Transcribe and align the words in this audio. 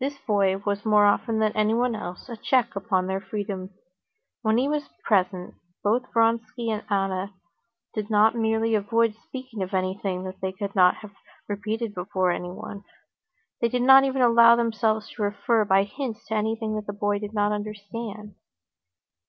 This 0.00 0.18
boy 0.18 0.56
was 0.56 0.84
more 0.84 1.06
often 1.06 1.38
than 1.38 1.52
anyone 1.56 1.94
else 1.94 2.28
a 2.28 2.36
check 2.36 2.74
upon 2.74 3.06
their 3.06 3.20
freedom. 3.20 3.70
When 4.42 4.58
he 4.58 4.68
was 4.68 4.88
present, 5.04 5.54
both 5.84 6.12
Vronsky 6.12 6.70
and 6.72 6.82
Anna 6.90 7.32
did 7.94 8.10
not 8.10 8.34
merely 8.34 8.74
avoid 8.74 9.14
speaking 9.28 9.62
of 9.62 9.72
anything 9.72 10.24
that 10.24 10.40
they 10.40 10.50
could 10.50 10.74
not 10.74 10.96
have 11.02 11.12
repeated 11.48 11.94
before 11.94 12.32
everyone; 12.32 12.82
they 13.60 13.68
did 13.68 13.82
not 13.82 14.02
even 14.02 14.22
allow 14.22 14.56
themselves 14.56 15.08
to 15.10 15.22
refer 15.22 15.64
by 15.64 15.84
hints 15.84 16.26
to 16.26 16.34
anything 16.34 16.74
the 16.84 16.92
boy 16.92 17.20
did 17.20 17.32
not 17.32 17.52
understand. 17.52 18.34